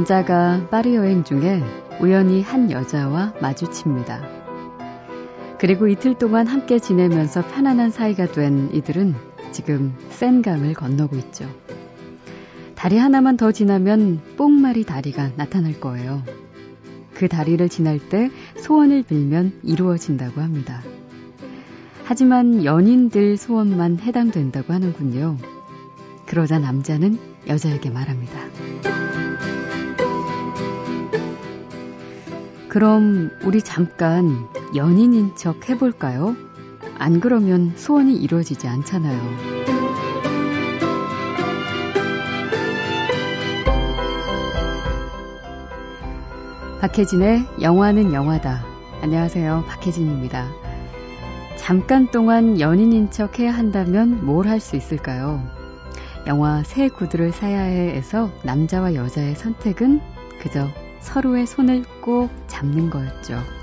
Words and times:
남자가 0.00 0.66
파리 0.70 0.94
여행 0.94 1.24
중에 1.24 1.62
우연히 2.00 2.40
한 2.40 2.70
여자와 2.70 3.34
마주칩니다. 3.42 4.22
그리고 5.58 5.88
이틀 5.88 6.16
동안 6.16 6.46
함께 6.46 6.78
지내면서 6.78 7.46
편안한 7.46 7.90
사이가 7.90 8.32
된 8.32 8.70
이들은 8.72 9.14
지금 9.52 9.94
센강을 10.08 10.72
건너고 10.72 11.16
있죠. 11.16 11.46
다리 12.76 12.96
하나만 12.96 13.36
더 13.36 13.52
지나면 13.52 14.22
뽕마리 14.38 14.84
다리가 14.84 15.32
나타날 15.36 15.78
거예요. 15.80 16.22
그 17.12 17.28
다리를 17.28 17.68
지날 17.68 17.98
때 17.98 18.30
소원을 18.56 19.02
빌면 19.02 19.60
이루어진다고 19.62 20.40
합니다. 20.40 20.80
하지만 22.04 22.64
연인들 22.64 23.36
소원만 23.36 23.98
해당된다고 23.98 24.72
하는군요. 24.72 25.36
그러자 26.24 26.58
남자는 26.58 27.18
여자에게 27.48 27.90
말합니다. 27.90 28.99
그럼 32.70 33.30
우리 33.42 33.62
잠깐 33.62 34.46
연인인 34.76 35.34
척 35.34 35.68
해볼까요? 35.68 36.36
안 36.98 37.18
그러면 37.18 37.72
소원이 37.76 38.14
이루어지지 38.14 38.68
않잖아요. 38.68 39.20
박혜진의 46.80 47.46
영화는 47.60 48.12
영화다. 48.12 48.64
안녕하세요. 49.02 49.64
박혜진입니다. 49.68 50.48
잠깐 51.56 52.06
동안 52.10 52.58
연인인 52.58 53.10
척 53.10 53.38
해야 53.38 53.52
한다면 53.52 54.24
뭘 54.24 54.46
할 54.46 54.60
수 54.60 54.76
있을까요? 54.76 55.42
영화 56.26 56.62
새 56.62 56.88
구두를 56.88 57.32
사야 57.32 57.60
해에서 57.62 58.30
남자와 58.44 58.94
여자의 58.94 59.34
선택은 59.34 60.00
그저 60.40 60.68
서로의 61.00 61.46
손을 61.46 61.84
꼭 62.00 62.30
잡는 62.46 62.90
거였죠. 62.90 63.59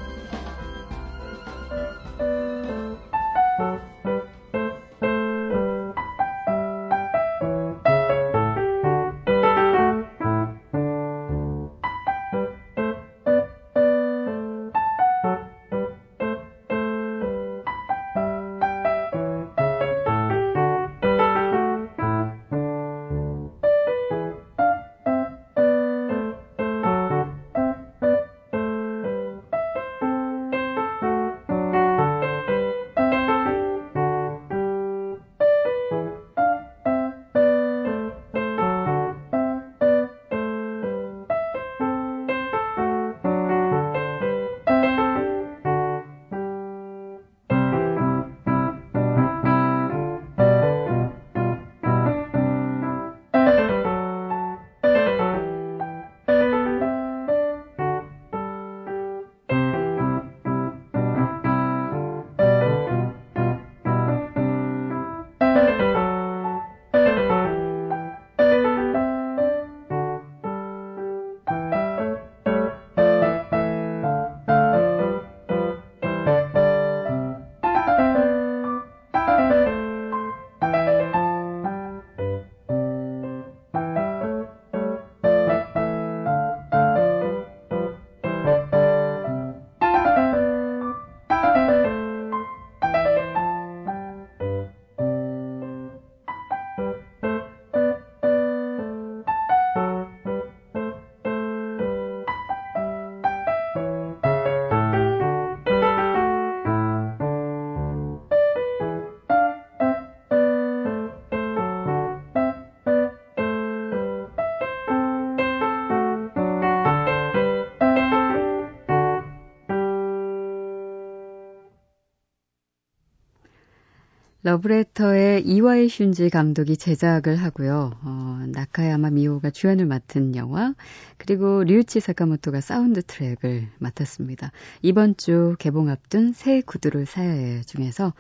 러브레터의 124.47 125.45
이와이 125.45 125.87
슌지 125.87 126.31
감독이 126.31 126.77
제작을 126.77 127.35
하고요. 127.35 127.91
어, 128.01 128.45
나카야마 128.47 129.09
미호가 129.09 129.50
주연을 129.50 129.85
맡은 129.85 130.38
영화 130.38 130.74
그리고 131.18 131.65
류이치 131.65 132.00
사카모토가 132.00 132.62
사운드 132.62 133.01
트랙을 133.01 133.68
맡았습니다. 133.77 134.53
이번 134.83 135.18
주 135.18 135.57
개봉 135.59 135.89
앞둔 135.89 136.31
새 136.31 136.62
구두를 136.62 137.06
사야 137.06 137.30
해 137.30 137.62
중에서 137.63 138.13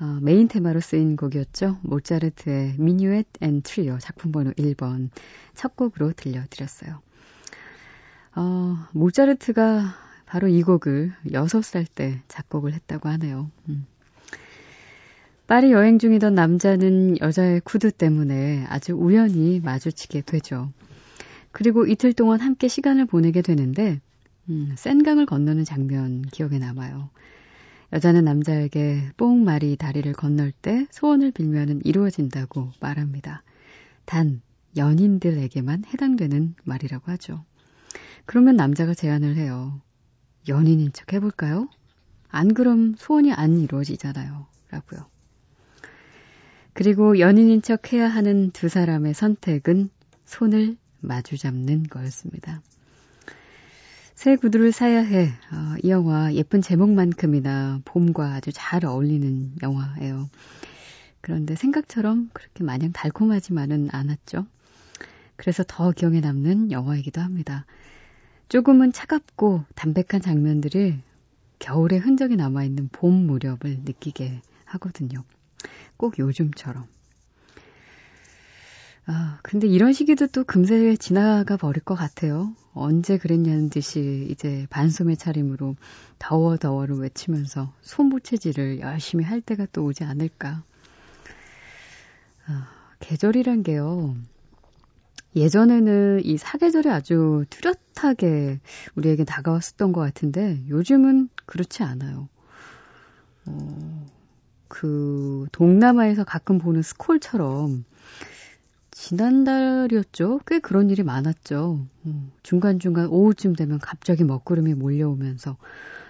어, 0.00 0.18
main 0.22 0.48
theme로 0.48 0.80
쓰인 0.80 1.16
곡이었죠. 1.16 1.76
모차르트의 1.82 2.76
Minuet 2.78 3.26
and 3.42 3.60
Trio 3.60 3.98
작품 3.98 4.32
번호 4.32 4.52
1번 4.52 5.10
첫 5.52 5.76
곡으로 5.76 6.14
들려드렸어요. 6.14 7.02
어, 8.36 8.76
모차르트가 8.92 9.94
바로 10.24 10.48
이 10.48 10.62
곡을 10.62 11.12
6살 11.26 11.84
때 11.94 12.22
작곡을 12.28 12.72
했다고 12.72 13.10
하네요. 13.10 13.50
음. 13.68 13.86
파리 15.46 15.72
여행 15.72 15.98
중이던 15.98 16.34
남자는 16.34 17.20
여자의 17.20 17.60
구두 17.60 17.92
때문에 17.92 18.64
아주 18.68 18.94
우연히 18.94 19.60
마주치게 19.60 20.22
되죠. 20.22 20.72
그리고 21.52 21.86
이틀 21.86 22.14
동안 22.14 22.40
함께 22.40 22.66
시간을 22.66 23.04
보내게 23.04 23.42
되는데, 23.42 24.00
음, 24.48 24.72
센강을 24.76 25.26
건너는 25.26 25.64
장면 25.64 26.22
기억에 26.22 26.58
남아요. 26.58 27.10
여자는 27.92 28.24
남자에게 28.24 29.10
뽕마리 29.18 29.76
다리를 29.76 30.10
건널 30.14 30.50
때 30.50 30.86
소원을 30.90 31.30
빌면은 31.30 31.82
이루어진다고 31.84 32.72
말합니다. 32.80 33.42
단, 34.06 34.40
연인들에게만 34.76 35.84
해당되는 35.92 36.54
말이라고 36.64 37.12
하죠. 37.12 37.44
그러면 38.24 38.56
남자가 38.56 38.94
제안을 38.94 39.36
해요. 39.36 39.80
연인인 40.48 40.90
척 40.92 41.12
해볼까요? 41.12 41.68
안 42.30 42.54
그럼 42.54 42.94
소원이 42.96 43.32
안 43.32 43.60
이루어지잖아요. 43.60 44.46
라고요. 44.70 45.13
그리고 46.74 47.20
연인인 47.20 47.62
척 47.62 47.92
해야 47.92 48.08
하는 48.08 48.50
두 48.50 48.68
사람의 48.68 49.14
선택은 49.14 49.90
손을 50.24 50.76
마주 51.00 51.38
잡는 51.38 51.84
거였습니다. 51.84 52.60
새 54.14 54.36
구두를 54.36 54.72
사야 54.72 55.00
해. 55.00 55.28
어, 55.52 55.76
이 55.82 55.90
영화 55.90 56.32
예쁜 56.34 56.60
제목만큼이나 56.60 57.80
봄과 57.84 58.34
아주 58.34 58.50
잘 58.52 58.84
어울리는 58.84 59.52
영화예요. 59.62 60.28
그런데 61.20 61.54
생각처럼 61.54 62.30
그렇게 62.32 62.64
마냥 62.64 62.92
달콤하지만은 62.92 63.88
않았죠. 63.92 64.46
그래서 65.36 65.64
더 65.66 65.92
기억에 65.92 66.20
남는 66.20 66.70
영화이기도 66.72 67.20
합니다. 67.20 67.66
조금은 68.48 68.92
차갑고 68.92 69.64
담백한 69.74 70.20
장면들이 70.22 70.98
겨울의 71.60 72.00
흔적이 72.00 72.36
남아있는 72.36 72.88
봄 72.92 73.26
무렵을 73.26 73.80
느끼게 73.84 74.40
하거든요. 74.64 75.22
꼭 76.04 76.18
요즘처럼. 76.18 76.84
아, 79.06 79.38
근데 79.42 79.66
이런 79.66 79.94
시기도 79.94 80.26
또 80.26 80.44
금세 80.44 80.96
지나가 80.96 81.56
버릴 81.56 81.82
것 81.82 81.94
같아요. 81.94 82.54
언제 82.74 83.16
그랬냐는 83.16 83.70
듯이 83.70 84.28
이제 84.30 84.66
반소매 84.68 85.14
차림으로 85.14 85.76
더워 86.18 86.58
더워를 86.58 86.98
외치면서 86.98 87.72
손부채질을 87.80 88.80
열심히 88.80 89.24
할 89.24 89.40
때가 89.40 89.66
또 89.72 89.84
오지 89.84 90.04
않을까. 90.04 90.62
아, 92.46 92.68
계절이란 93.00 93.62
게요. 93.62 94.14
예전에는 95.34 96.20
이 96.22 96.36
사계절이 96.36 96.90
아주 96.90 97.46
뚜렷하게 97.48 98.60
우리에게 98.94 99.24
다가왔었던 99.24 99.92
것 99.92 100.02
같은데 100.02 100.60
요즘은 100.68 101.30
그렇지 101.46 101.82
않아요. 101.82 102.28
어, 104.84 104.86
그 104.86 105.46
동남아에서 105.52 106.24
가끔 106.24 106.58
보는 106.58 106.82
스콜처럼 106.82 107.84
지난달이었죠. 108.90 110.40
꽤 110.46 110.60
그런 110.60 110.90
일이 110.90 111.02
많았죠. 111.02 111.86
음, 112.06 112.32
중간중간 112.42 113.06
오후쯤 113.06 113.56
되면 113.56 113.78
갑자기 113.78 114.24
먹구름이 114.24 114.74
몰려오면서 114.74 115.56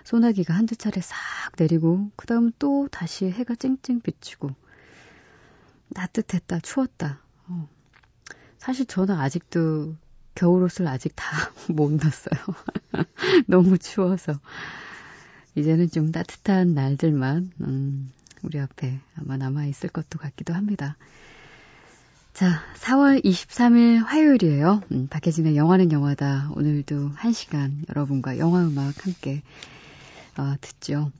소나기가 0.02 0.52
한두 0.54 0.76
차례 0.76 1.00
싹 1.00 1.16
내리고 1.56 2.10
그 2.16 2.26
다음 2.26 2.50
또 2.58 2.88
다시 2.90 3.26
해가 3.26 3.54
쨍쨍 3.54 4.00
비치고 4.00 4.50
따뜻했다 5.94 6.60
추웠다. 6.60 7.20
어. 7.46 7.68
사실 8.58 8.86
저는 8.86 9.14
아직도 9.14 9.94
겨울옷을 10.34 10.88
아직 10.88 11.12
다 11.14 11.24
못 11.72 11.92
났어요. 11.92 12.40
너무 13.46 13.78
추워서. 13.78 14.34
이제는 15.54 15.88
좀 15.88 16.10
따뜻한 16.10 16.74
날들만 16.74 17.52
음, 17.60 18.10
우리 18.44 18.60
앞에 18.60 19.00
아마 19.16 19.36
남아있을 19.36 19.90
것도 19.90 20.18
같기도 20.18 20.54
합니다. 20.54 20.96
자, 22.32 22.60
4월 22.80 23.24
23일 23.24 24.04
화요일이에요. 24.04 24.82
음, 24.92 25.06
박혜진의 25.08 25.56
영화는 25.56 25.92
영화다. 25.92 26.50
오늘도 26.54 27.12
1시간 27.12 27.88
여러분과 27.88 28.38
영화음악 28.38 29.06
함께 29.06 29.42
어, 30.36 30.54
듣죠. 30.60 31.12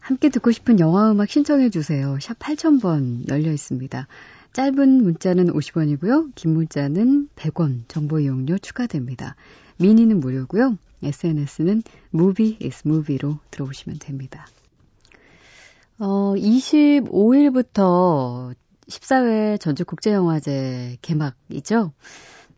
함께 0.00 0.28
듣고 0.28 0.50
싶은 0.50 0.80
영화음악 0.80 1.28
신청해주세요. 1.28 2.18
샵 2.20 2.38
8000번 2.38 3.28
열려 3.28 3.52
있습니다. 3.52 4.08
짧은 4.52 5.02
문자는 5.02 5.52
50원이고요. 5.52 6.32
긴 6.34 6.54
문자는 6.54 7.28
100원 7.36 7.82
정보 7.86 8.18
이용료 8.18 8.58
추가됩니다. 8.58 9.36
미니는 9.76 10.18
무료고요. 10.18 10.78
SNS는 11.02 11.82
movie 12.12 12.58
is 12.60 12.82
movie로 12.84 13.38
들어오시면 13.52 14.00
됩니다. 14.00 14.46
어, 16.00 16.34
25일부터 16.36 18.54
14회 18.86 19.58
전주국제영화제 19.58 20.98
개막이죠. 21.02 21.92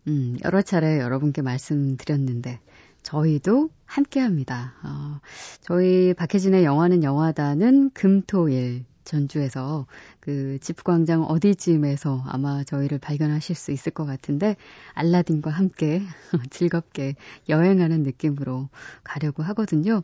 음, 0.07 0.37
여러 0.43 0.61
차례 0.61 0.99
여러분께 0.99 1.41
말씀드렸는데, 1.41 2.59
저희도 3.01 3.71
함께 3.85 4.19
합니다. 4.19 4.75
어, 4.83 5.19
저희 5.61 6.13
박혜진의 6.13 6.63
영화는 6.63 7.03
영화다는 7.03 7.89
금토일 7.95 8.85
전주에서 9.03 9.85
그 10.19 10.57
지프광장 10.61 11.23
어디쯤에서 11.23 12.23
아마 12.27 12.63
저희를 12.63 12.99
발견하실 12.99 13.55
수 13.55 13.71
있을 13.71 13.91
것 13.91 14.05
같은데 14.05 14.55
알라딘과 14.93 15.51
함께 15.51 16.01
즐겁게 16.49 17.15
여행하는 17.49 18.03
느낌으로 18.03 18.69
가려고 19.03 19.43
하거든요. 19.43 20.03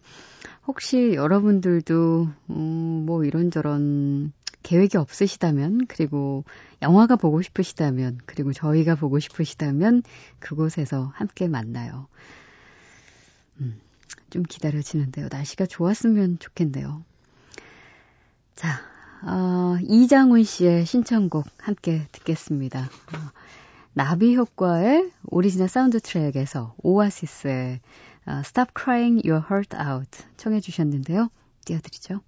혹시 0.68 1.14
여러분들도 1.14 2.28
음, 2.50 3.04
뭐 3.06 3.24
이런저런 3.24 4.34
계획이 4.64 4.98
없으시다면 4.98 5.88
그리고 5.88 6.44
영화가 6.82 7.16
보고 7.16 7.42
싶으시다면 7.42 8.20
그리고 8.26 8.52
저희가 8.52 8.96
보고 8.96 9.20
싶으시다면 9.20 10.04
그곳에서 10.40 11.12
함께 11.16 11.48
만나요. 11.48 12.08
음, 13.62 13.80
좀 14.30 14.44
기다려지는데요. 14.44 15.30
날씨가 15.32 15.68
좋았으면 15.68 16.40
좋겠네요. 16.40 17.04
자, 18.58 18.82
어, 19.22 19.78
이장훈 19.84 20.44
씨의 20.44 20.88
신청곡 20.88 21.46
함께 21.60 22.08
듣겠습니다. 22.12 22.80
어, 22.80 23.32
나비 23.94 24.36
효과의 24.36 25.12
오리지널 25.28 25.70
사운드 25.70 26.00
트랙에서 26.00 26.74
오아시스의 26.82 27.80
어, 28.26 28.32
Stop 28.40 28.72
Crying 28.76 29.30
Your 29.30 29.46
Heart 29.48 29.78
Out 29.78 30.24
청해 30.38 30.60
주셨는데요. 30.62 31.30
띄워드리죠. 31.66 32.22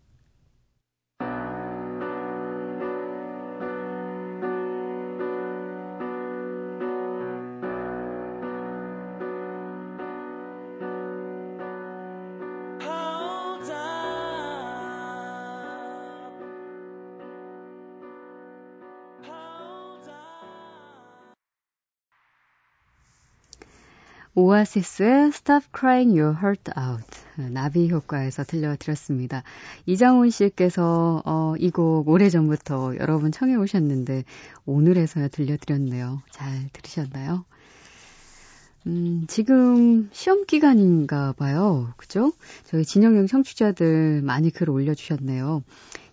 오아시스의 24.36 25.30
Stop 25.30 25.68
Crying 25.78 26.18
Your 26.18 26.38
Heart 26.38 26.72
Out 26.78 27.52
나비 27.52 27.90
효과에서 27.90 28.44
들려드렸습니다. 28.44 29.44
이장훈 29.86 30.30
씨께서 30.30 31.22
어, 31.26 31.56
이 31.58 31.72
곡 31.72 32.08
오래전부터 32.08 32.96
여러분 33.00 33.32
청해 33.32 33.56
오셨는데 33.56 34.24
오늘에서야 34.66 35.28
들려드렸네요. 35.30 36.22
잘 36.32 36.70
들으셨나요? 36.74 37.44
음, 38.88 39.26
지금 39.28 40.10
시험 40.14 40.46
기간인가 40.46 41.34
봐요. 41.34 41.94
그죠? 41.98 42.32
저희 42.64 42.86
진영형 42.86 43.28
청취자들 43.28 44.22
많이 44.22 44.52
글 44.52 44.70
올려주셨네요. 44.70 45.64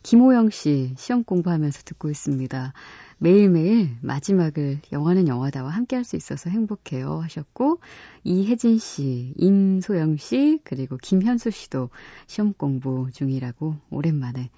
김호영 0.03 0.51
씨 0.51 0.95
시험 0.97 1.23
공부하면서 1.23 1.83
듣고 1.85 2.11
있습니다. 2.11 2.73
매일매일 3.19 3.97
마지막을 4.03 4.81
영화는 4.93 5.27
영화다와 5.29 5.71
함께 5.71 5.97
할 5.97 6.05
수 6.05 6.17
있어서 6.17 6.51
행복해요 6.51 7.21
하셨고 7.23 7.81
이혜진 8.23 8.79
씨, 8.79 9.33
임소영 9.39 10.19
씨 10.19 10.61
그리고 10.63 10.97
김현수 10.99 11.51
씨도 11.51 11.91
시험 12.27 12.53
공부 12.53 13.09
중이라고 13.13 13.77
오랜만에 13.91 14.51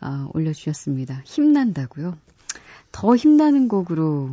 어, 0.00 0.28
올려주셨습니다. 0.34 1.22
힘난다고요? 1.24 2.16
더 2.92 3.16
힘나는 3.16 3.66
곡으로 3.68 4.30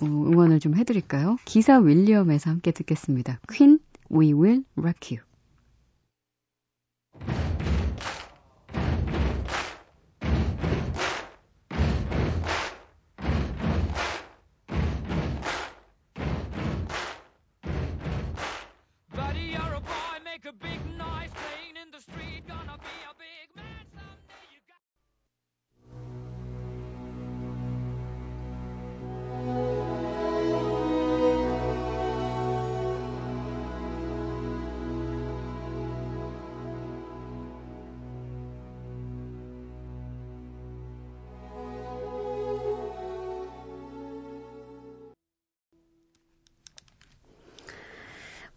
어, 0.00 0.04
응원을 0.04 0.60
좀 0.60 0.76
해드릴까요? 0.76 1.38
기사 1.44 1.78
윌리엄에서 1.78 2.50
함께 2.50 2.70
듣겠습니다. 2.70 3.40
퀸, 3.50 3.80
We 4.12 4.32
Will 4.34 4.64
Rock 4.76 5.18
You. 5.18 5.24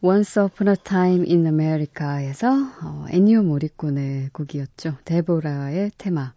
Once 0.05 0.37
Upon 0.37 0.67
a 0.67 0.75
Time 0.75 1.25
in 1.25 1.45
America에서 1.45 2.51
어, 2.51 3.05
엔니오 3.09 3.43
모리꼬네의 3.43 4.31
곡이었죠. 4.33 4.97
데보라의 5.05 5.91
테마. 5.97 6.33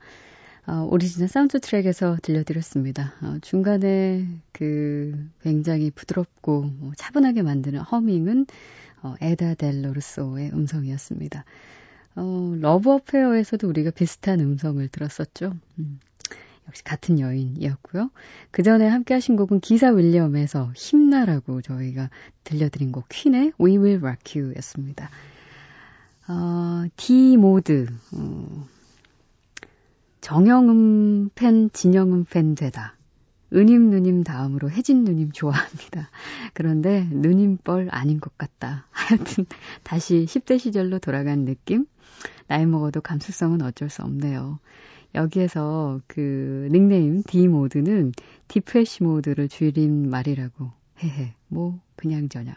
어, 0.69 0.89
오리지널 0.89 1.27
사운드 1.27 1.59
트랙에서 1.59 2.19
들려드렸습니다. 2.23 3.15
어, 3.23 3.39
중간에 3.43 4.25
그 4.53 5.29
굉장히 5.43 5.91
부드럽고 5.91 6.63
뭐 6.79 6.93
차분하게 6.97 7.43
만드는 7.43 7.81
허밍은 7.81 8.47
어, 9.03 9.17
에다 9.21 9.55
델 9.55 9.81
오르소의 9.81 10.53
음성이었습니다. 10.53 11.45
어, 12.15 12.55
Love 12.61 12.93
Affair에서도 12.93 13.69
우리가 13.69 13.91
비슷한 13.91 14.39
음성을 14.39 14.87
들었었죠. 14.87 15.55
음. 15.81 15.99
역시 16.69 16.83
같은 16.85 17.21
여인이었고요. 17.21 18.11
그 18.51 18.63
전에 18.63 18.87
함께 18.87 19.15
하신 19.15 19.37
곡은 19.37 19.61
기사 19.61 19.91
윌리엄에서 19.91 20.73
힘나라고 20.75 21.63
저희가 21.63 22.11
들려드린 22.45 22.93
곡 22.93 23.09
퀸의 23.09 23.53
We 23.61 23.79
Will 23.79 24.01
Rock 24.05 24.41
You 24.41 24.55
였습니다. 24.57 25.11
어, 26.29 26.87
D 26.97 27.37
모드, 27.37 27.87
어, 28.13 28.67
정영음 30.21 31.31
팬, 31.35 31.71
진영음 31.73 32.25
팬 32.25 32.57
되다. 32.57 32.97
은임 33.53 33.91
누님 33.91 34.25
다음으로 34.25 34.71
혜진 34.71 35.05
누님 35.05 35.31
좋아합니다. 35.31 36.11
그런데 36.53 37.07
누님 37.11 37.59
뻘 37.59 37.89
아닌 37.93 38.19
것 38.19 38.37
같다. 38.37 38.87
하여튼 38.91 39.47
다시 39.85 40.25
10대 40.27 40.59
시절로 40.59 40.99
돌아간 40.99 41.45
느낌? 41.45 41.87
나이 42.49 42.67
먹어도 42.67 43.01
감수성은 43.01 43.63
어쩔 43.63 43.89
수 43.89 44.03
없네요. 44.03 44.59
여기에서 45.17 46.01
그 46.07 46.69
닉네임 46.71 47.23
D 47.23 47.49
모드는 47.49 48.13
디페시 48.49 49.03
모드를 49.03 49.49
줄인 49.49 50.09
말이라고 50.09 50.71
헤헤, 51.03 51.35
뭐, 51.49 51.81
그냥 51.97 52.29
저냥. 52.29 52.55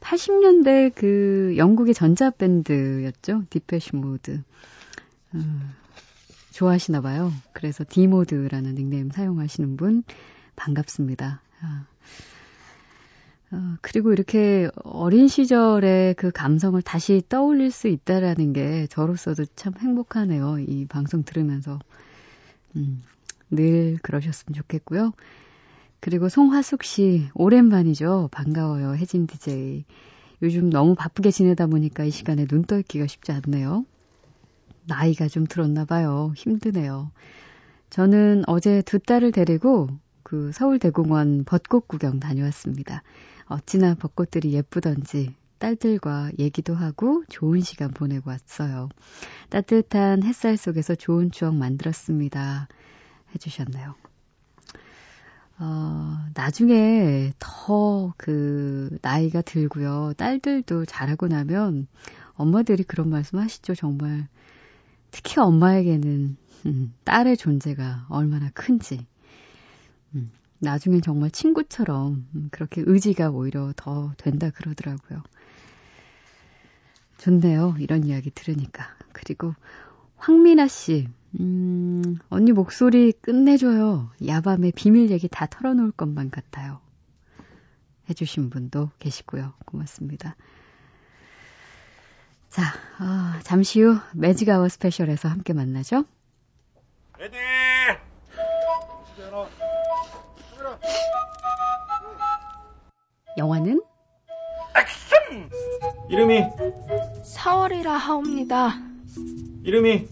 80년대 0.00 0.92
그 0.94 1.54
영국의 1.56 1.94
전자밴드였죠. 1.94 3.44
디페시 3.48 3.96
모드. 3.96 4.42
음, 5.34 5.72
좋아하시나 6.52 7.00
봐요. 7.00 7.32
그래서 7.52 7.84
디모드라는 7.88 8.74
닉네임 8.74 9.10
사용하시는 9.10 9.76
분 9.76 10.04
반갑습니다. 10.56 11.40
아. 11.60 11.86
어, 13.54 13.76
그리고 13.82 14.12
이렇게 14.12 14.68
어린 14.84 15.28
시절의 15.28 16.14
그 16.14 16.30
감성을 16.32 16.80
다시 16.82 17.22
떠올릴 17.28 17.70
수 17.70 17.88
있다라는 17.88 18.52
게 18.52 18.86
저로서도 18.88 19.44
참 19.56 19.74
행복하네요. 19.78 20.58
이 20.58 20.86
방송 20.86 21.22
들으면서. 21.24 21.78
음, 22.76 23.02
늘 23.50 23.98
그러셨으면 24.02 24.54
좋겠고요. 24.54 25.12
그리고 26.00 26.28
송화숙 26.28 26.82
씨, 26.84 27.28
오랜만이죠. 27.34 28.28
반가워요. 28.32 28.94
혜진 28.96 29.26
DJ. 29.26 29.84
요즘 30.42 30.70
너무 30.70 30.94
바쁘게 30.94 31.30
지내다 31.30 31.66
보니까 31.68 32.04
이 32.04 32.10
시간에 32.10 32.46
눈 32.46 32.64
떠 32.64 32.78
있기가 32.80 33.06
쉽지 33.06 33.32
않네요. 33.32 33.86
나이가 34.86 35.28
좀 35.28 35.46
들었나 35.46 35.84
봐요. 35.84 36.32
힘드네요. 36.36 37.10
저는 37.90 38.44
어제 38.46 38.82
두 38.82 38.98
딸을 38.98 39.32
데리고 39.32 39.88
그 40.34 40.50
서울대공원 40.52 41.44
벚꽃 41.44 41.86
구경 41.86 42.18
다녀왔습니다. 42.18 43.04
어찌나 43.44 43.94
벚꽃들이 43.94 44.52
예쁘던지 44.52 45.32
딸들과 45.58 46.32
얘기도 46.40 46.74
하고 46.74 47.22
좋은 47.28 47.60
시간 47.60 47.92
보내고 47.92 48.30
왔어요. 48.30 48.88
따뜻한 49.48 50.24
햇살 50.24 50.56
속에서 50.56 50.96
좋은 50.96 51.30
추억 51.30 51.54
만들었습니다. 51.54 52.66
해주셨나요? 53.32 53.94
어, 55.60 56.18
나중에 56.34 57.32
더 57.38 58.12
그 58.16 58.98
나이가 59.02 59.40
들고요. 59.40 60.14
딸들도 60.16 60.84
자라고 60.84 61.28
나면 61.28 61.86
엄마들이 62.32 62.82
그런 62.82 63.08
말씀 63.08 63.38
하시죠. 63.38 63.76
정말 63.76 64.26
특히 65.12 65.40
엄마에게는 65.40 66.36
음, 66.66 66.92
딸의 67.04 67.36
존재가 67.36 68.06
얼마나 68.08 68.50
큰지. 68.50 69.06
음, 70.14 70.30
나중엔 70.58 71.02
정말 71.02 71.30
친구처럼 71.30 72.26
음, 72.34 72.48
그렇게 72.50 72.82
의지가 72.84 73.30
오히려 73.30 73.72
더 73.76 74.12
된다 74.16 74.50
그러더라고요. 74.50 75.22
좋네요. 77.18 77.76
이런 77.78 78.04
이야기 78.04 78.30
들으니까. 78.30 78.86
그리고 79.12 79.54
황미나 80.16 80.68
씨, 80.68 81.08
음, 81.40 82.18
언니 82.28 82.52
목소리 82.52 83.12
끝내줘요. 83.12 84.10
야밤에 84.26 84.72
비밀 84.72 85.10
얘기 85.10 85.28
다 85.28 85.46
털어놓을 85.46 85.92
것만 85.92 86.30
같아요. 86.30 86.80
해주신 88.08 88.50
분도 88.50 88.90
계시고요. 88.98 89.54
고맙습니다. 89.64 90.36
자, 92.50 92.62
어, 93.00 93.40
잠시 93.42 93.80
후 93.80 93.98
매직아워 94.14 94.68
스페셜에서 94.68 95.28
함께 95.28 95.52
만나죠. 95.52 96.04
Ready! 97.18 97.36
영화는? 103.36 103.82
액션! 104.76 105.50
이름이? 106.08 106.40
4월이라 107.36 107.86
하옵니다. 107.86 108.78
이름이? 109.64 110.06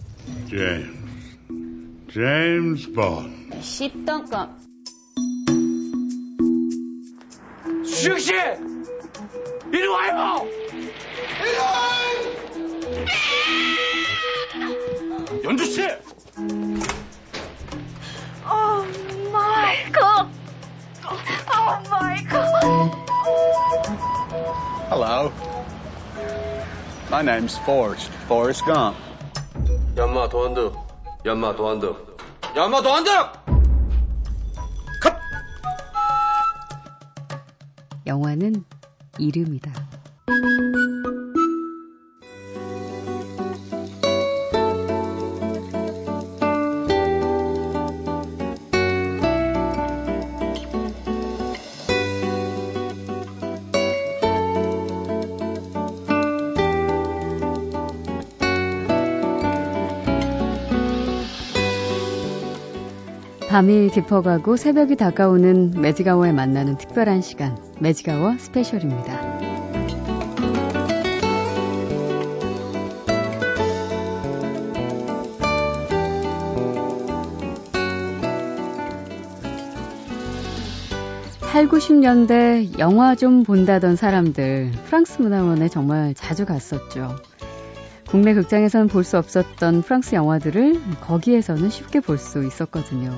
제임스. 0.51 2.09
제임스 2.13 2.93
본. 2.93 3.51
십덩검. 3.61 4.59
수영씨! 7.85 8.33
이리 9.73 9.87
와요! 9.87 10.47
연주 15.45 15.65
씨! 15.65 15.83
오 18.45 18.85
마이클! 19.33 20.03
오 21.05 21.91
마이클! 21.91 23.02
Hello. 24.91 25.31
My 27.09 27.23
name's 27.23 27.57
Forrest. 27.59 28.11
Forrest 28.27 28.65
Gump. 28.65 28.97
연마 29.97 30.29
도안득. 30.29 30.75
연마 31.25 31.55
도안득. 31.55 32.19
연마 32.57 32.83
도안득! 32.83 33.11
컷! 35.01 35.15
영화는 38.07 38.65
이름이다. 39.19 39.71
밤이 63.53 63.91
깊어가고 63.91 64.57
새벽이 64.57 64.97
다가오는 64.97 65.73
매직아워에 65.73 66.33
만나는 66.33 66.79
특별한 66.79 67.21
시간, 67.21 67.59
매직아워 67.81 68.39
스페셜입니다. 68.39 69.21
팔, 81.53 81.69
구십 81.69 81.97
년대 81.97 82.79
영화 82.79 83.15
좀 83.15 83.43
본다던 83.43 83.97
사람들, 83.97 84.73
프랑스 84.87 85.21
문화원에 85.21 85.69
정말 85.69 86.15
자주 86.15 86.47
갔었죠. 86.47 87.17
국내 88.09 88.33
극장에서는 88.33 88.89
볼 88.89 89.05
수 89.05 89.19
없었던 89.19 89.83
프랑스 89.83 90.15
영화들을 90.15 90.81
거기에서는 91.03 91.69
쉽게 91.69 92.01
볼 92.01 92.17
수 92.17 92.45
있었거든요. 92.45 93.11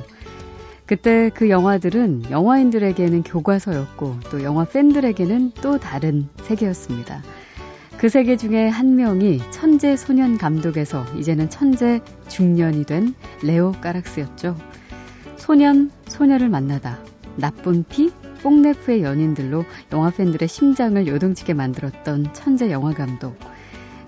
그때 0.86 1.30
그 1.34 1.48
영화들은 1.48 2.30
영화인들에게는 2.30 3.22
교과서였고 3.22 4.16
또 4.30 4.42
영화 4.42 4.64
팬들에게는 4.64 5.52
또 5.62 5.78
다른 5.78 6.28
세계였습니다. 6.42 7.22
그 7.96 8.10
세계 8.10 8.36
중에 8.36 8.68
한 8.68 8.96
명이 8.96 9.40
천재 9.50 9.96
소년 9.96 10.36
감독에서 10.36 11.04
이제는 11.16 11.48
천재 11.48 12.02
중년이 12.28 12.84
된 12.84 13.14
레오 13.42 13.72
까락스였죠. 13.72 14.56
소년, 15.36 15.90
소녀를 16.06 16.50
만나다. 16.50 16.98
나쁜 17.36 17.84
피, 17.88 18.10
뽕네프의 18.42 19.02
연인들로 19.02 19.64
영화 19.92 20.10
팬들의 20.10 20.46
심장을 20.48 21.06
요동치게 21.06 21.54
만들었던 21.54 22.34
천재 22.34 22.70
영화 22.70 22.92
감독. 22.92 23.38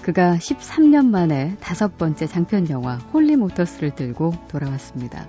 그가 0.03 0.37
13년 0.37 1.07
만에 1.07 1.57
다섯 1.59 1.97
번째 1.97 2.27
장편 2.27 2.69
영화 2.69 2.97
Holy 2.97 3.37
Motors를 3.37 3.95
들고 3.95 4.35
돌아왔습니다. 4.49 5.27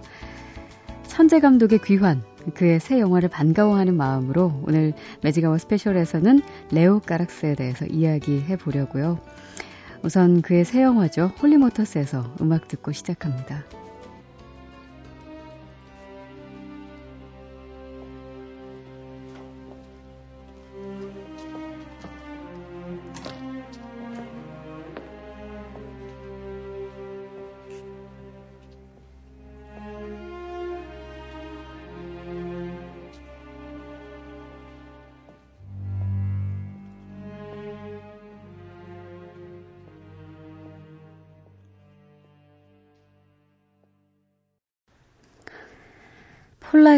천재 1.18 1.40
감독의 1.40 1.80
귀환, 1.84 2.22
그의 2.54 2.80
새 2.80 3.00
영화를 3.00 3.28
반가워하는 3.28 3.98
마음으로 3.98 4.62
오늘 4.68 4.94
매직아워 5.24 5.58
스페셜에서는 5.58 6.42
레오 6.72 7.00
까락스에 7.00 7.56
대해서 7.56 7.88
이야기해 7.88 8.56
보려고요. 8.58 9.20
우선 10.04 10.44
그의 10.44 10.64
새 10.64 10.84
영화죠. 10.84 11.32
Holy 11.42 11.69
Motors에서 11.69 12.36
음악 12.40 12.68
듣고 12.68 12.92
시작합니다. 12.92 13.64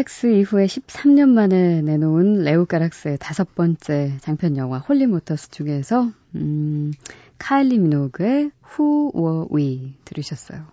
폴라엑스 0.00 0.26
이후에 0.28 0.64
13년 0.64 1.28
만에 1.28 1.82
내놓은 1.82 2.42
레오 2.42 2.64
카락스의 2.64 3.18
다섯 3.18 3.54
번째 3.54 4.16
장편 4.20 4.56
영화 4.56 4.78
홀리모터스 4.78 5.50
중에서 5.50 6.10
음, 6.36 6.92
카일리 7.38 7.78
미노그의 7.78 8.50
Who 8.72 9.12
Were 9.14 9.46
We 9.52 9.94
들으셨어요. 10.04 10.64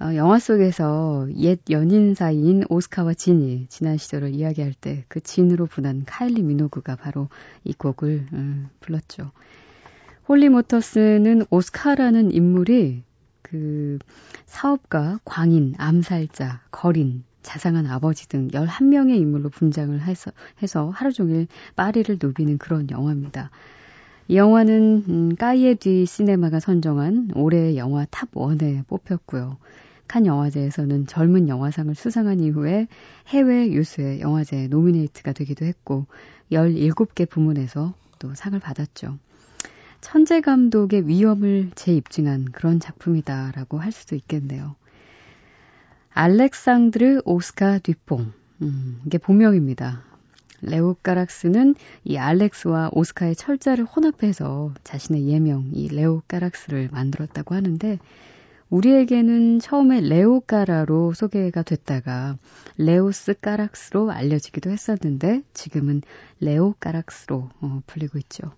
어, 0.00 0.14
영화 0.14 0.38
속에서 0.38 1.28
옛 1.36 1.60
연인 1.70 2.14
사이인 2.14 2.64
오스카와 2.70 3.14
진이 3.14 3.66
지난 3.68 3.98
시절을 3.98 4.34
이야기할 4.34 4.72
때 4.74 5.04
그 5.08 5.20
진으로 5.20 5.66
분한 5.66 6.04
카일리 6.06 6.42
미노그가 6.42 6.96
바로 6.96 7.28
이 7.64 7.74
곡을 7.74 8.26
음, 8.32 8.68
불렀죠. 8.80 9.30
홀리 10.28 10.48
모터스는 10.48 11.44
오스카라는 11.50 12.32
인물이 12.32 13.02
그 13.42 13.98
사업가, 14.46 15.18
광인, 15.24 15.74
암살자, 15.76 16.62
걸인, 16.70 17.24
자상한 17.42 17.86
아버지 17.86 18.28
등 18.28 18.48
11명의 18.48 19.16
인물로 19.16 19.50
분장을 19.50 20.00
해서, 20.00 20.30
해서 20.62 20.90
하루 20.90 21.12
종일 21.12 21.46
파리를 21.76 22.18
누비는 22.20 22.58
그런 22.58 22.88
영화입니다. 22.90 23.50
이 24.28 24.36
영화는 24.36 25.04
음, 25.08 25.36
까이에 25.36 25.74
뒤 25.74 26.06
시네마가 26.06 26.60
선정한 26.60 27.30
올해의 27.34 27.76
영화 27.76 28.04
탑1에 28.04 28.86
뽑혔고요. 28.86 29.58
칸 30.08 30.26
영화제에서는 30.26 31.06
젊은 31.06 31.48
영화상을 31.48 31.94
수상한 31.94 32.40
이후에 32.40 32.86
해외 33.28 33.70
유수의 33.70 34.20
영화제에 34.20 34.68
노미네이트가 34.68 35.32
되기도 35.32 35.64
했고 35.64 36.06
17개 36.52 37.28
부문에서 37.28 37.94
또 38.18 38.34
상을 38.34 38.58
받았죠. 38.58 39.18
천재 40.02 40.40
감독의 40.40 41.08
위험을 41.08 41.70
재입증한 41.74 42.46
그런 42.52 42.80
작품이다라고 42.80 43.78
할 43.78 43.92
수도 43.92 44.14
있겠네요. 44.16 44.74
알렉상드르 46.14 47.22
오스카 47.24 47.78
뒤뽕. 47.78 48.32
음, 48.60 49.00
이게 49.06 49.18
본명입니다. 49.18 50.02
레오 50.60 50.94
까락스는 51.02 51.74
이 52.04 52.18
알렉스와 52.18 52.90
오스카의 52.92 53.34
철자를 53.34 53.84
혼합해서 53.84 54.74
자신의 54.84 55.26
예명 55.26 55.70
이 55.72 55.88
레오 55.88 56.22
까락스를 56.28 56.90
만들었다고 56.92 57.54
하는데 57.54 57.98
우리에게는 58.68 59.58
처음에 59.58 60.00
레오 60.00 60.40
까라로 60.40 61.14
소개가 61.14 61.62
됐다가 61.62 62.36
레오스 62.78 63.34
까락스로 63.40 64.10
알려지기도 64.10 64.70
했었는데 64.70 65.42
지금은 65.52 66.02
레오 66.40 66.74
까락스로 66.78 67.50
어, 67.60 67.82
불리고 67.86 68.18
있죠. 68.18 68.52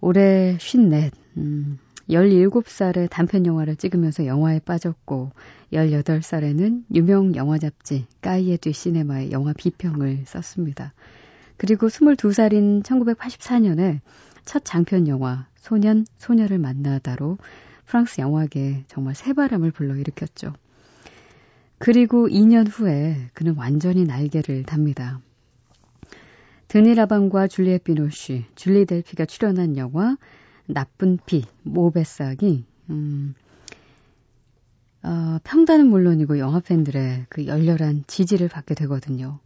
올해 0.00 0.56
54, 0.56 1.10
음, 1.38 1.78
17살에 2.08 3.10
단편 3.10 3.46
영화를 3.46 3.76
찍으면서 3.76 4.26
영화에 4.26 4.60
빠졌고 4.60 5.32
18살에는 5.72 6.84
유명 6.94 7.34
영화 7.34 7.58
잡지 7.58 8.06
까이에듀 8.22 8.72
시네마의 8.72 9.32
영화 9.32 9.52
비평을 9.52 10.24
썼습니다. 10.26 10.94
그리고 11.56 11.88
22살인 11.88 12.82
1984년에 12.82 14.00
첫 14.44 14.64
장편 14.64 15.08
영화 15.08 15.46
소년 15.56 16.06
소녀를 16.18 16.58
만나다로 16.58 17.38
프랑스 17.86 18.20
영화계에 18.20 18.84
정말 18.88 19.14
새바람을 19.14 19.72
불러일으켰죠. 19.72 20.52
그리고 21.78 22.28
2년 22.28 22.66
후에 22.70 23.28
그는 23.34 23.54
완전히 23.56 24.04
날개를 24.04 24.62
답니다. 24.64 25.20
드니라방과 26.68 27.46
줄리엣 27.46 27.84
비노쉬, 27.84 28.44
줄리 28.54 28.86
델피가 28.86 29.26
출연한 29.26 29.76
영화 29.76 30.16
나쁜 30.66 31.18
피, 31.26 31.44
모베싹이 31.62 32.64
음, 32.90 33.34
어, 35.02 35.38
평단은 35.44 35.86
물론이고 35.88 36.38
영화 36.38 36.60
팬들의 36.60 37.26
그 37.28 37.46
열렬한 37.46 38.04
지지를 38.06 38.48
받게 38.48 38.74
되거든요. 38.74 39.38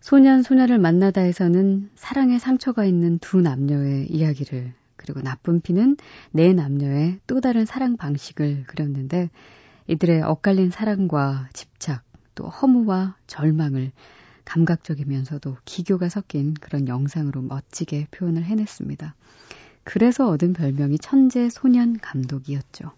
소년 0.00 0.42
소녀를 0.42 0.78
만나다에서는 0.78 1.90
사랑의 1.94 2.38
상처가 2.38 2.84
있는 2.84 3.18
두 3.18 3.40
남녀의 3.40 4.08
이야기를 4.10 4.72
그리고 4.96 5.20
나쁜 5.20 5.60
피는 5.60 5.96
네 6.30 6.52
남녀의 6.52 7.20
또 7.26 7.40
다른 7.40 7.64
사랑 7.64 7.96
방식을 7.96 8.64
그렸는데 8.66 9.30
이들의 9.88 10.22
엇갈린 10.22 10.70
사랑과 10.70 11.48
집착 11.52 12.04
또 12.34 12.48
허무와 12.48 13.16
절망을 13.26 13.92
감각적이면서도 14.44 15.56
기교가 15.64 16.08
섞인 16.08 16.54
그런 16.54 16.88
영상으로 16.88 17.42
멋지게 17.42 18.08
표현을 18.10 18.44
해냈습니다. 18.44 19.14
그래서 19.84 20.28
얻은 20.28 20.52
별명이 20.52 20.98
천재 20.98 21.48
소년 21.48 21.98
감독이었죠. 21.98 22.92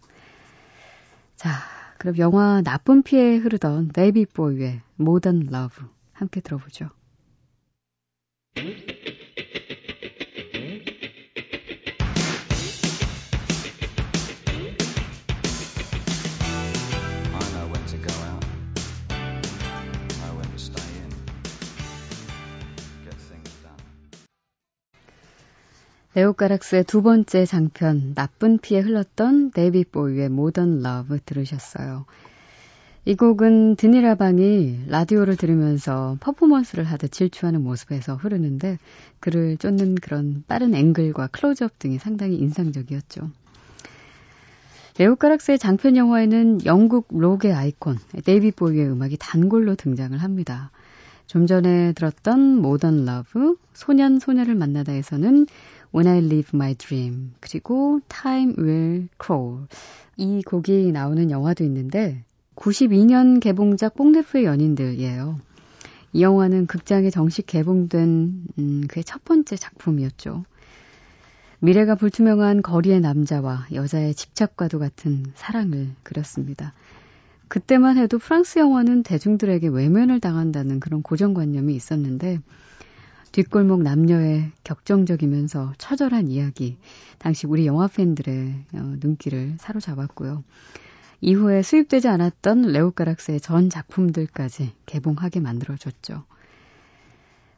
자, 1.37 1.51
그럼 1.99 2.19
영화 2.19 2.63
나쁜 2.63 3.03
피에 3.03 3.37
흐르던 3.37 3.89
데이빗 3.89 4.27
보위의 4.27 4.83
Modern 4.97 5.49
Love 5.51 5.85
함께 6.13 6.41
들어보죠. 6.41 6.91
레오 26.15 26.31
카락스의 26.31 26.85
두 26.85 27.03
번째 27.03 27.45
장편 27.45 28.15
나쁜 28.15 28.59
피에 28.59 28.79
흘렀던 28.81 29.51
데이빗 29.51 29.85
보위의 29.85 30.29
Modern 30.29 30.81
Love 30.81 31.19
들으셨어요. 31.25 32.05
이 33.05 33.17
곡은 33.17 33.77
드니 33.77 34.22
라방이 34.22 34.85
라디오를 34.87 35.37
들으면서 35.37 36.17
퍼포먼스를 36.21 36.85
하듯 36.85 37.11
질주하는 37.11 37.63
모습에서 37.63 38.15
흐르는데 38.15 38.79
그를 39.19 39.57
쫓는 39.57 39.97
그런 39.97 40.45
빠른 40.47 40.75
앵글과 40.75 41.27
클로즈업 41.27 41.81
등이 41.81 41.99
상당히 41.99 42.37
인상적이었죠. 42.37 43.31
레오 44.97 45.11
카락스의 45.11 45.59
장편 45.59 45.97
영화에는 45.97 46.65
영국 46.65 47.09
록의 47.11 47.53
아이콘 47.53 47.99
데이빗 48.25 48.53
보위의 48.53 48.87
음악이 48.87 49.17
단골로 49.19 49.75
등장을 49.75 50.17
합니다. 50.17 50.71
좀 51.27 51.47
전에 51.47 51.93
들었던 51.93 52.63
Modern 52.63 53.05
Love, 53.05 53.57
소년 53.73 54.21
소녀를 54.21 54.55
만나다에서는 54.55 55.47
When 55.95 56.09
I 56.09 56.19
Live 56.19 56.51
My 56.53 56.75
Dream, 56.75 57.35
그리고 57.39 58.01
Time 58.09 58.55
Will 58.59 59.09
Crawl. 59.25 59.67
이 60.17 60.43
곡이 60.43 60.91
나오는 60.91 61.31
영화도 61.31 61.63
있는데 61.63 62.25
92년 62.57 63.39
개봉작 63.39 63.95
뽕네프의 63.95 64.45
연인들이에요. 64.45 65.39
이 66.13 66.23
영화는 66.23 66.67
극장에 66.67 67.11
정식 67.11 67.47
개봉된 67.47 68.45
음, 68.59 68.83
그의 68.89 69.05
첫 69.05 69.25
번째 69.25 69.55
작품이었죠. 69.55 70.45
미래가 71.61 71.95
불투명한 71.95 72.63
거리의 72.63 73.01
남자와 73.01 73.69
여자의 73.73 74.15
집착과도 74.15 74.81
같은 74.81 75.25
사랑을 75.35 75.91
그렸습니다. 76.03 76.75
그때만 77.47 77.99
해도 77.99 78.19
프랑스 78.19 78.59
영화는 78.59 79.05
대중들에게 79.05 79.69
외면을 79.69 80.19
당한다는 80.19 80.81
그런 80.81 81.03
고정관념이 81.03 81.75
있었는데 81.75 82.41
뒷골목 83.35 83.83
남녀의 83.83 84.53
격정적이면서 84.63 85.73
처절한 85.77 86.29
이야기, 86.29 86.79
당시 87.19 87.49
우리 87.49 87.67
영화 87.67 87.89
팬들의 87.89 88.55
어, 88.75 88.95
눈길을 89.01 89.57
사로잡았고요. 89.59 90.45
이후에 91.21 91.63
수입되지 91.63 92.07
않았던 92.07 92.63
레오가락스의 92.63 93.41
전 93.41 93.71
작품들까지 93.71 94.71
개봉하게 94.87 95.41
만들어줬죠. 95.41 96.23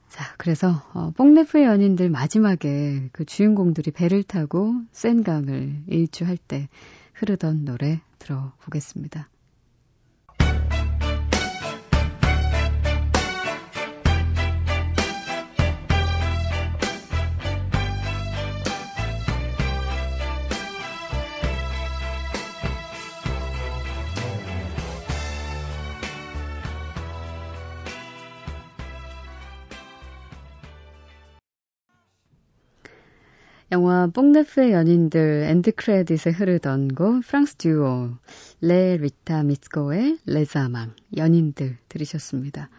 자, 0.09 0.25
그래서 0.39 0.83
어, 0.95 1.11
뽕네프의 1.15 1.67
연인들 1.67 2.09
마지막에 2.09 3.11
그 3.13 3.27
주인공들이 3.27 3.91
배를 3.91 4.23
타고 4.23 4.73
센 4.93 5.23
강을 5.23 5.83
일주할 5.89 6.39
때 6.39 6.71
흐르던 7.13 7.67
노래 7.67 8.01
들어보겠습니다. 8.19 9.29
영화 33.77 34.07
뽕네프의 34.07 34.73
연인들 34.73 35.43
end 35.51 35.73
credit에 35.73 36.33
흐르던 36.33 36.95
곡 36.95 37.21
프랑스 37.21 37.57
듀오 37.57 38.09
레 38.63 38.97
리타 38.97 39.43
미츠코의 39.43 40.17
Les 40.25 40.48
Amants 40.48 40.95
연인들 41.15 41.77
들으셨습니다. 41.91 42.71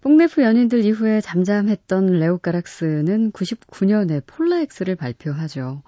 뽕네프 0.00 0.40
연인들 0.40 0.84
이후에 0.84 1.20
잠잠했던 1.20 2.12
레오 2.12 2.38
카락스는 2.38 3.32
99년에 3.32 4.22
폴라엑스를 4.24 4.94
발표하죠. 4.94 5.82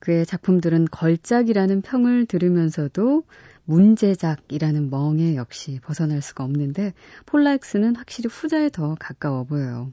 그의 0.00 0.26
작품들은 0.26 0.86
걸작이라는 0.90 1.82
평을 1.82 2.26
들으면서도 2.26 3.22
문제작이라는 3.64 4.90
멍에 4.90 5.36
역시 5.36 5.78
벗어날 5.84 6.20
수가 6.20 6.42
없는데 6.42 6.94
폴라엑스는 7.26 7.94
확실히 7.94 8.28
후자에 8.28 8.70
더 8.70 8.96
가까워 8.98 9.44
보여요. 9.44 9.92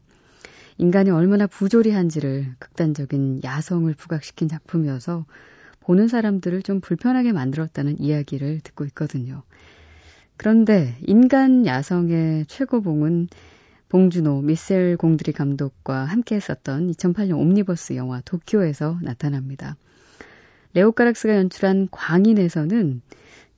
인간이 0.78 1.10
얼마나 1.10 1.48
부조리한지를 1.48 2.56
극단적인 2.60 3.42
야성을 3.44 3.92
부각시킨 3.96 4.48
작품이어서 4.48 5.26
보는 5.80 6.08
사람들을 6.08 6.62
좀 6.64 6.82
불편하게 6.82 7.32
만들었다는 7.32 8.00
이야기를 8.00 8.60
듣고 8.64 8.86
있거든요. 8.86 9.44
그런데 10.36 10.96
인간 11.08 11.66
야성의 11.66 12.46
최고봉은 12.48 13.30
봉준호, 13.90 14.42
미셀 14.42 14.98
공드리 14.98 15.32
감독과 15.32 16.04
함께 16.04 16.36
했었던 16.36 16.92
2008년 16.92 17.40
옴니버스 17.40 17.96
영화 17.96 18.22
도쿄에서 18.22 19.00
나타납니다. 19.02 19.78
레오 20.74 20.92
까락스가 20.92 21.36
연출한 21.38 21.88
광인에서는 21.90 23.02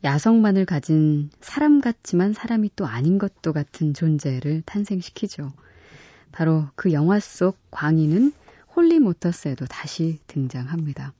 야성만을 0.03 0.65
가진 0.65 1.29
사람 1.41 1.81
같지만 1.81 2.31
사람이 2.31 2.69
또 2.75 2.85
아닌 2.85 3.17
것도 3.17 3.51
같은 3.51 3.93
존재를 3.93 4.61
탄생시키죠. 4.65 5.51
바로 6.31 6.67
그 6.75 6.93
영화 6.93 7.19
속 7.19 7.57
광인은 7.71 8.33
홀리 8.75 8.99
모터스에도 8.99 9.65
다시 9.65 10.19
등장합니다. 10.27 11.13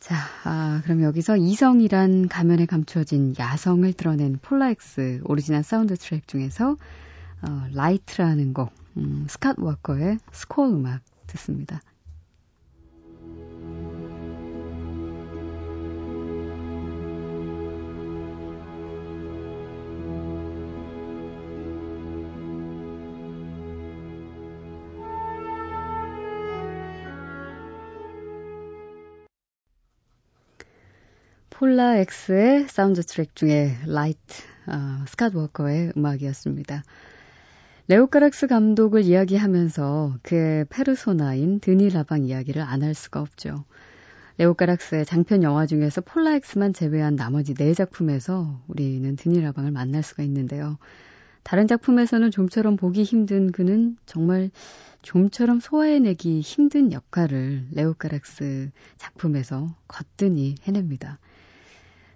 자, 0.00 0.16
아, 0.44 0.80
그럼 0.84 1.02
여기서 1.02 1.36
이성이란 1.36 2.28
가면에 2.28 2.66
감춰진 2.66 3.34
야성을 3.38 3.92
드러낸 3.92 4.38
폴라엑스 4.42 5.20
오리지널 5.24 5.62
사운드 5.62 5.96
트랙 5.96 6.26
중에서 6.26 6.76
어, 7.42 7.66
Light라는 7.72 8.52
곡, 8.52 8.72
음, 8.96 9.26
스캇 9.28 9.62
워커의 9.62 10.18
스코어 10.32 10.68
음악 10.70 11.02
듣습니다. 11.28 11.80
폴라 31.62 31.94
X의 31.98 32.66
사운드 32.68 33.04
트랙 33.04 33.36
중에 33.36 33.76
Light, 33.86 34.42
어, 34.66 35.04
스캇 35.06 35.36
워커의 35.36 35.92
음악이었습니다. 35.96 36.82
레오 37.86 38.08
카락스 38.08 38.48
감독을 38.48 39.04
이야기하면서 39.04 40.16
그의 40.24 40.64
페르소나인 40.64 41.60
드니 41.60 41.88
라방 41.90 42.24
이야기를 42.24 42.60
안 42.60 42.82
할 42.82 42.94
수가 42.94 43.20
없죠. 43.20 43.64
레오 44.38 44.54
카락스의 44.54 45.04
장편 45.06 45.44
영화 45.44 45.64
중에서 45.66 46.00
폴라 46.00 46.34
X만 46.34 46.72
제외한 46.72 47.14
나머지 47.14 47.54
네 47.54 47.74
작품에서 47.74 48.60
우리는 48.66 49.14
드니 49.14 49.40
라방을 49.40 49.70
만날 49.70 50.02
수가 50.02 50.24
있는데요. 50.24 50.78
다른 51.44 51.68
작품에서는 51.68 52.32
좀처럼 52.32 52.74
보기 52.74 53.04
힘든 53.04 53.52
그는 53.52 53.96
정말 54.04 54.50
좀처럼 55.02 55.60
소화해내기 55.60 56.40
힘든 56.40 56.90
역할을 56.90 57.68
레오 57.70 57.94
카락스 57.94 58.72
작품에서 58.96 59.76
거뜬히 59.86 60.56
해냅니다. 60.64 61.20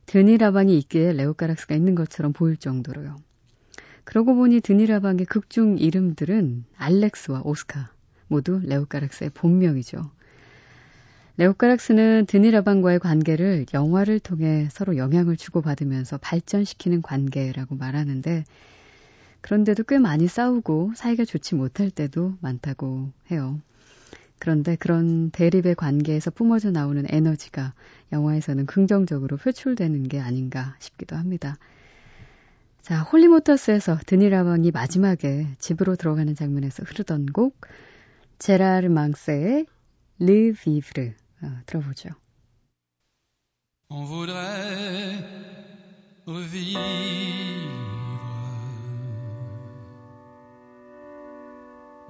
드니라방이 0.07 0.77
있기에 0.79 1.13
레오카락스가 1.13 1.75
있는 1.75 1.95
것처럼 1.95 2.33
보일 2.33 2.57
정도로요. 2.57 3.17
그러고 4.05 4.35
보니 4.37 4.61
드니라방의 4.61 5.27
극중 5.27 5.79
이름들은 5.79 6.65
알렉스와 6.77 7.43
오스카 7.45 7.91
모두 8.29 8.61
레오카락스의 8.65 9.31
본명이죠. 9.31 10.11
레오카락스는 11.39 12.27
드니라방과의 12.27 12.99
관계를 13.01 13.67
영화를 13.75 14.21
통해 14.21 14.69
서로 14.71 14.97
영향을 14.97 15.37
주고받으면서 15.37 16.19
발전시키는 16.19 17.03
관계라고 17.03 17.75
말하는데 17.75 18.45
그런데도 19.43 19.85
꽤 19.85 19.99
많이 19.99 20.29
싸우고 20.29 20.93
사이가 20.95 21.25
좋지 21.25 21.57
못할 21.57 21.91
때도 21.91 22.37
많다고 22.41 23.13
해요. 23.31 23.61
그런데 24.39 24.77
그런 24.77 25.31
대립의 25.31 25.75
관계에서 25.75 26.31
뿜어져 26.31 26.71
나오는 26.71 27.05
에너지가 27.09 27.75
영화에서는 28.13 28.67
긍정적으로 28.67 29.37
표출되는 29.37 30.09
게 30.09 30.21
아닌가 30.21 30.77
싶기도 30.79 31.17
합니다. 31.17 31.59
자, 32.83 33.03
홀리모터스에서 33.03 33.99
드니라왕이 34.07 34.71
마지막에 34.71 35.49
집으로 35.59 35.97
들어가는 35.97 36.35
장면에서 36.35 36.85
흐르던 36.85 37.27
곡 37.27 37.61
제라르 38.39 38.89
망세의 38.89 39.67
르 40.21 40.53
비브르 40.53 41.13
어, 41.43 41.59
들어보죠. 41.67 42.11
On 43.89 44.05
voudrait 44.05 45.23
vivre, 46.27 46.81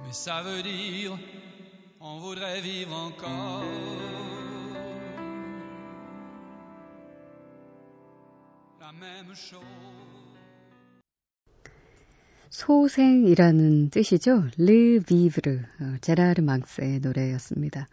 mais 0.03 0.13
ça 0.13 0.41
veut 0.41 0.63
dire 0.63 1.17
on 1.99 2.19
voudrait 2.19 2.61
vivre 2.61 2.93
encore. 2.93 3.63
La 8.79 8.91
même 8.93 9.33
chose. 9.33 9.61
소생이라는 12.49 13.89
뜻이죠. 13.89 14.45
르 14.57 14.99
비브르, 15.05 15.59
어, 15.81 15.95
제라르 16.01 16.41
망스의 16.41 17.01
노래였습니다. 17.01 17.87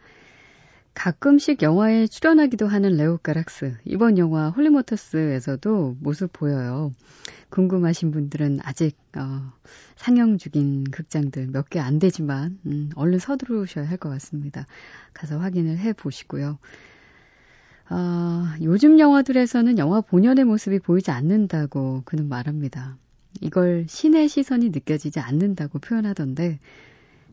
가끔씩 0.94 1.60
영화에 1.62 2.06
출연하기도 2.06 2.66
하는 2.68 2.96
레오 2.96 3.18
까락스. 3.18 3.76
이번 3.84 4.16
영화 4.16 4.50
홀리모터스에서도 4.50 5.96
모습 6.00 6.32
보여요. 6.32 6.92
궁금하신 7.54 8.10
분들은 8.10 8.58
아직 8.64 8.96
어, 9.16 9.52
상영 9.94 10.38
중인 10.38 10.84
극장들 10.90 11.46
몇 11.52 11.70
개 11.70 11.78
안 11.78 12.00
되지만 12.00 12.58
음, 12.66 12.90
얼른 12.96 13.20
서두르셔야 13.20 13.88
할 13.88 13.96
것 13.98 14.08
같습니다. 14.08 14.66
가서 15.12 15.38
확인을 15.38 15.78
해 15.78 15.92
보시고요. 15.92 16.58
어, 17.90 18.44
요즘 18.62 18.98
영화들에서는 18.98 19.78
영화 19.78 20.00
본연의 20.00 20.44
모습이 20.46 20.80
보이지 20.80 21.12
않는다고 21.12 22.02
그는 22.04 22.28
말합니다. 22.28 22.96
이걸 23.40 23.84
신의 23.88 24.28
시선이 24.28 24.70
느껴지지 24.70 25.20
않는다고 25.20 25.78
표현하던데 25.78 26.58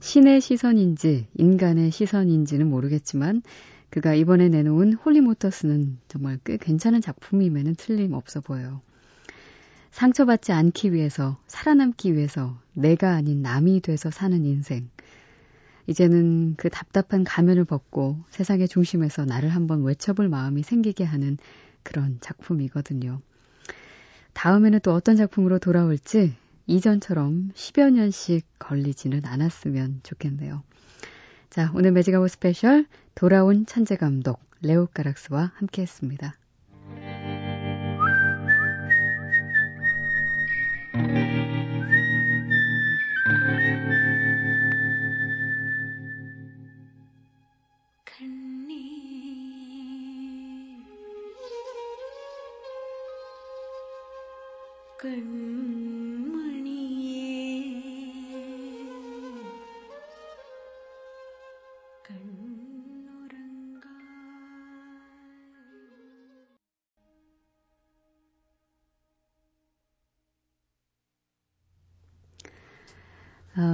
신의 0.01 0.39
시선인지 0.41 1.27
인간의 1.35 1.89
시선인지는 1.89 2.69
모르겠지만 2.69 3.41
그가 3.89 4.13
이번에 4.13 4.49
내놓은 4.49 4.93
홀리모터스는 4.93 5.97
정말 6.07 6.37
꽤 6.45 6.57
괜찮은 6.57 7.01
작품임에는 7.01 7.73
틀림없어 7.75 8.41
보여요. 8.41 8.81
상처받지 9.91 10.51
않기 10.51 10.93
위해서, 10.93 11.37
살아남기 11.47 12.15
위해서 12.15 12.59
내가 12.73 13.13
아닌 13.13 13.41
남이 13.41 13.81
돼서 13.81 14.09
사는 14.09 14.43
인생. 14.45 14.89
이제는 15.87 16.55
그 16.57 16.69
답답한 16.69 17.23
가면을 17.23 17.65
벗고 17.65 18.17
세상의 18.29 18.67
중심에서 18.67 19.25
나를 19.25 19.49
한번 19.49 19.83
외쳐볼 19.83 20.29
마음이 20.29 20.63
생기게 20.63 21.03
하는 21.03 21.37
그런 21.83 22.17
작품이거든요. 22.21 23.21
다음에는 24.33 24.79
또 24.81 24.93
어떤 24.93 25.17
작품으로 25.17 25.59
돌아올지 25.59 26.35
이전처럼 26.67 27.51
10여 27.53 27.91
년씩 27.91 28.45
걸리지는 28.59 29.25
않았으면 29.25 30.01
좋겠네요. 30.03 30.63
자, 31.49 31.71
오늘 31.75 31.91
매직 31.91 32.15
아워 32.15 32.31
스페셜 32.31 32.85
돌아온 33.13 33.65
천재 33.65 33.97
감독 33.97 34.39
레오 34.61 34.87
카락스와 34.93 35.51
함께 35.55 35.81
했습니다. 35.81 36.35
어, 40.93 41.30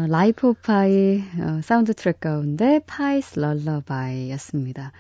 라이프 0.10 0.48
오브 0.50 0.62
파이 0.62 1.22
어, 1.40 1.62
사운드 1.62 1.94
트랙 1.94 2.22
가운데 2.22 2.80
Pi's 2.88 3.40
Lullaby였습니다. 3.40 4.94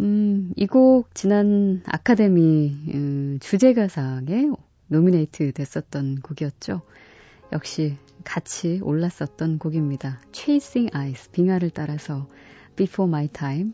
음, 0.00 0.52
이 0.56 0.66
곡 0.66 1.14
지난 1.14 1.82
아카데미 1.84 2.74
음, 2.94 3.38
주제가상에 3.40 4.48
노미네이트 4.86 5.52
됐었던 5.52 6.20
곡이었죠. 6.22 6.80
역시 7.52 7.98
같이 8.24 8.80
올랐었던 8.82 9.58
곡입니다. 9.58 10.20
Chasing 10.32 10.96
Ice, 10.96 11.30
빙하를 11.32 11.68
따라서 11.70 12.26
Before 12.76 13.08
My 13.08 13.28
Time 13.28 13.72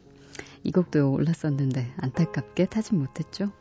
이 0.65 0.73
곡도 0.73 1.13
올랐었는데 1.13 1.93
안타깝게 1.99 2.67
타진 2.67 2.99
못했죠. 2.99 3.53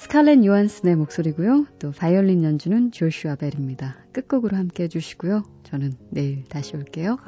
스칼렛 0.00 0.44
요한슨의 0.46 0.96
목소리고요. 0.96 1.66
또 1.78 1.92
바이올린 1.92 2.42
연주는 2.42 2.90
조슈아 2.90 3.36
벨입니다. 3.36 3.96
끝곡으로 4.12 4.56
함께 4.56 4.84
해주시고요. 4.84 5.42
저는 5.64 5.92
내일 6.08 6.42
다시 6.44 6.74
올게요. 6.74 7.18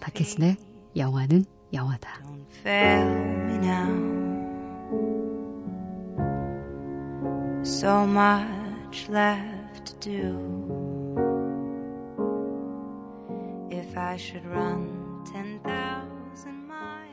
박혜진의 0.00 0.56
영화는 0.96 1.46
영화다. 1.72 2.20
So 7.64 8.06
much 8.06 9.08
left 9.10 9.84
to 9.84 9.98
do. 10.00 10.36
If 13.72 13.96
I 13.98 14.16
should 14.16 14.46
run 14.46 15.24
10,000 15.24 16.66
miles. 16.68 17.09